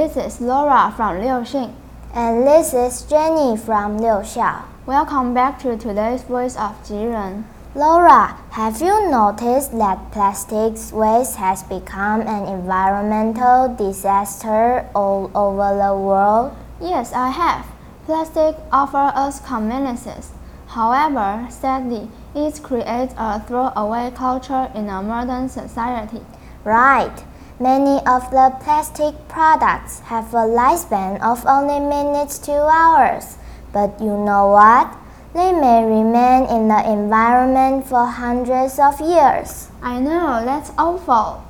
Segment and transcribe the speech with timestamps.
[0.00, 1.74] This is Laura from Liuxing.
[2.14, 4.62] And this is Jenny from Liuxiao.
[4.86, 7.44] Welcome back to today's Voice of Jiren.
[7.74, 15.94] Laura, have you noticed that plastic waste has become an environmental disaster all over the
[15.94, 16.56] world?
[16.80, 17.66] Yes, I have.
[18.06, 20.30] Plastic offers us conveniences.
[20.68, 26.22] However, sadly, it creates a throwaway culture in a modern society.
[26.64, 27.22] Right.
[27.60, 33.36] Many of the plastic products have a lifespan of only minutes to hours.
[33.70, 34.96] But you know what?
[35.34, 39.68] They may remain in the environment for hundreds of years.
[39.82, 41.44] I know, that's awful.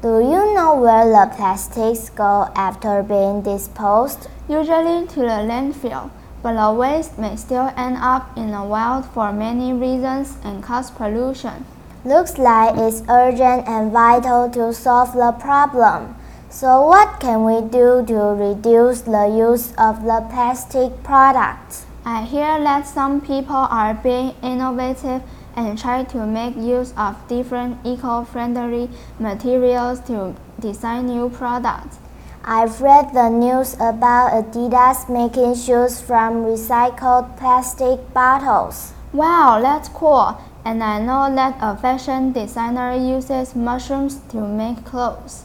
[0.00, 4.28] Do you know where the plastics go after being disposed?
[4.48, 6.10] Usually to the landfill
[6.42, 10.90] but the waste may still end up in the wild for many reasons and cause
[10.90, 11.64] pollution.
[12.04, 16.16] Looks like it's urgent and vital to solve the problem.
[16.50, 21.86] So, what can we do to reduce the use of the plastic products?
[22.04, 25.22] I hear that some people are being innovative
[25.54, 31.98] and try to make use of different eco friendly materials to design new products.
[32.44, 38.92] I've read the news about Adidas making shoes from recycled plastic bottles.
[39.12, 45.43] Wow, that's cool And I know that a fashion designer uses mushrooms to make clothes.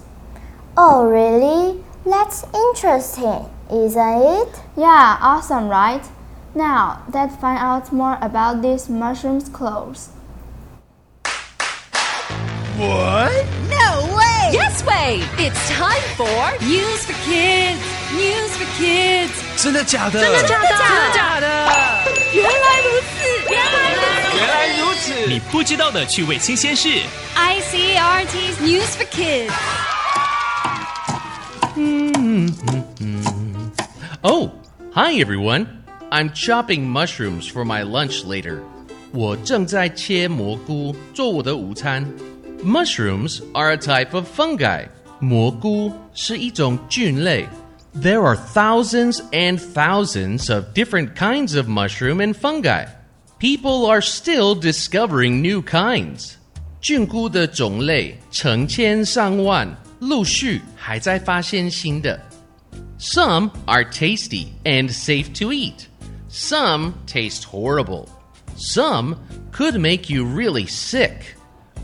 [0.77, 1.82] Oh, really?
[2.05, 4.48] That's interesting, isn't it?
[4.77, 6.02] Yeah, awesome, right?
[6.55, 10.10] Now, let's find out more about these mushrooms clothes.
[12.78, 13.46] What?
[13.70, 14.50] No way!
[14.52, 15.22] Yes way!
[15.38, 17.78] It's time for News for Kids.
[18.12, 19.30] News for Kids.
[19.56, 20.20] 真的假的？
[20.20, 20.68] 真的假的？
[20.68, 21.46] 真的假的？
[22.34, 22.66] 原来如此，原来如此。
[25.06, 25.27] 原来如此！
[25.28, 26.88] 你不知道的趣味新鲜事。
[27.36, 29.52] ICRT's News for Kids.
[34.23, 34.50] Oh,
[34.92, 35.67] hi everyone.
[36.11, 38.58] I'm chopping mushrooms for my lunch later.
[39.12, 42.06] 我正在切蘑菇做我的午餐。
[42.64, 44.86] Mushrooms are a type of fungi.
[45.20, 47.48] 蘑菇是一种菌类。
[47.95, 52.86] There are thousands and thousands of different kinds of mushroom and fungi.
[53.39, 56.34] People are still discovering new kinds.
[56.80, 59.68] 菌菇的种类成千上万，
[60.00, 62.20] 陆续还在发现新的。
[62.98, 65.86] Some are tasty and safe to eat.
[66.30, 68.06] Some taste horrible.
[68.56, 69.17] Some
[69.52, 71.36] could make you really sick.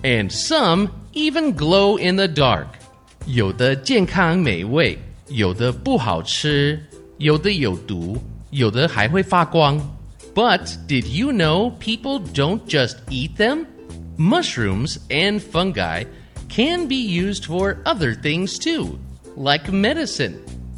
[0.03, 2.69] And some even glow in the dark.
[3.27, 6.81] 有的健康美味，有的不好吃，
[7.19, 8.16] 有的有毒，
[8.50, 9.78] 有的还会发光。
[10.34, 13.66] But did you know people don't just eat them?
[14.16, 16.05] Mushrooms and fungi
[16.49, 18.99] can be used for other things too,
[19.37, 20.37] like medicine.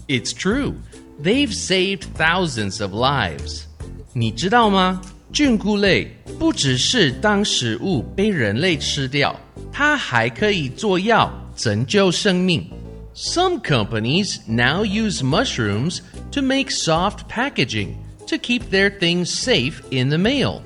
[0.08, 0.74] It's true.
[1.22, 3.66] They've saved thousands of lives.
[4.12, 5.00] 你知道吗？
[5.32, 9.38] 菌菇类不只是当食物被人类吃掉，
[9.72, 12.68] 它还可以做药拯救生命。
[13.14, 16.00] Some companies now use mushrooms
[16.32, 17.94] to make soft packaging
[18.26, 20.62] to keep their things safe in the mail.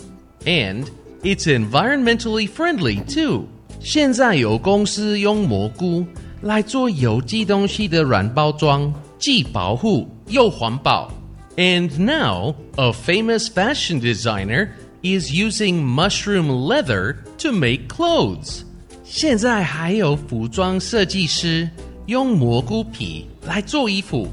[0.47, 0.91] And
[1.23, 3.49] it's environmentally friendly too.
[3.81, 6.07] 现在有公司用蘑菇
[6.43, 11.11] 来做有机东西的软包装，既保护又环保。
[11.57, 14.71] And now, a famous fashion designer
[15.03, 18.63] is using mushroom leather to make clothes.
[19.05, 21.71] 现在还有服装设计师
[22.07, 24.29] 用蘑菇皮来做衣服。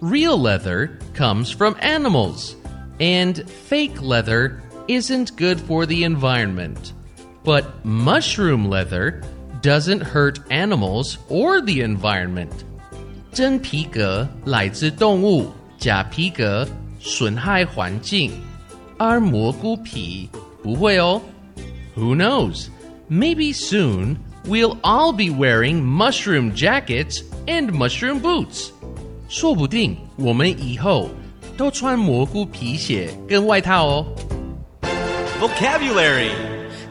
[0.00, 2.54] Real leather comes from animals,
[3.00, 6.92] and fake leather isn't good for the environment.
[7.44, 9.22] But mushroom leather
[9.62, 12.52] doesn't hurt animals or the environment.
[13.32, 16.66] 真皮革来自动物，假皮革
[16.98, 18.32] 损害环境，
[18.96, 20.28] 而蘑菇皮
[20.62, 21.20] 不会哦。
[21.96, 22.68] Who knows?
[23.10, 24.16] Maybe soon
[24.46, 28.70] we'll all be wearing mushroom jackets and mushroom boots.
[29.28, 31.10] 说不定我们以后
[31.56, 34.06] 都穿蘑菇皮鞋跟外套哦。
[35.40, 36.30] Vocabulary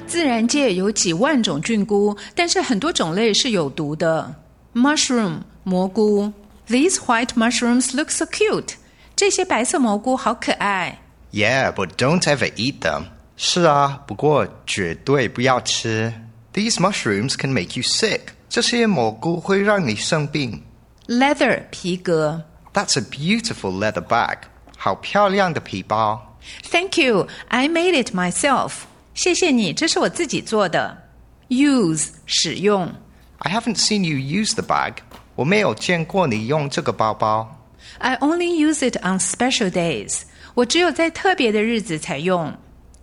[0.08, 4.34] 自然界有几万种菌菇，但是很多种类是有毒的。
[4.74, 6.32] Mushroom 蘑菇，
[6.68, 8.74] These white mushrooms look so cute。
[9.16, 11.00] 这些白色蘑菇好可爱。
[11.32, 13.06] Yeah, but don't ever eat them.
[13.38, 16.14] 是啊，不过绝对不要吃。
[16.54, 18.22] These mushrooms can make you sick.
[18.48, 20.62] 这些蘑菇会让你生病。
[21.08, 22.42] Leather 皮革
[22.74, 24.40] That's a beautiful leather bag.
[24.78, 26.38] 好漂亮的皮包。
[26.70, 28.72] ，Thank you, I made it myself。
[29.14, 31.04] 谢谢你，这是我自己做的。
[31.48, 32.94] Use 使用
[33.38, 34.96] I haven't seen you use the bag.
[35.36, 37.62] 我没有见过你用这个包包。
[38.00, 40.24] I only use it on special days.
[40.54, 42.54] 我只有在特别的日子才用。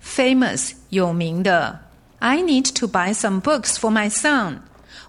[0.04, 1.80] Famous 有名的。
[2.18, 4.58] I need to buy some books for my son.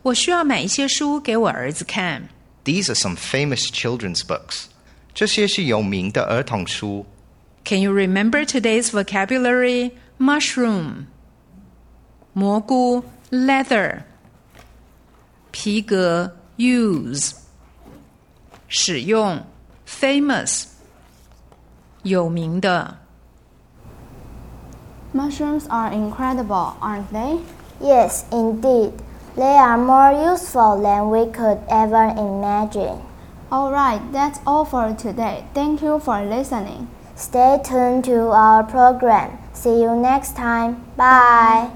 [0.04, 2.30] 我需要买一些书给我儿子看。
[2.68, 4.66] These are some famous children's books.
[5.14, 7.06] 这些是有名的儿童书。
[7.66, 9.92] Can you remember today's vocabulary?
[10.20, 11.08] Mushroom
[12.34, 14.04] 蘑菇 leather
[15.52, 17.34] 皮革 use
[18.68, 19.46] 使用
[19.88, 20.66] famous
[22.04, 22.98] 有名的
[25.14, 27.40] Mushrooms are incredible, aren't they?
[27.80, 28.94] Yes, indeed.
[29.39, 33.01] They are more useful than we could ever imagine.
[33.53, 35.45] Alright, that's all for today.
[35.55, 36.89] Thank you for listening.
[37.15, 39.39] Stay tuned to our program.
[39.53, 40.83] See you next time.
[40.97, 41.71] Bye.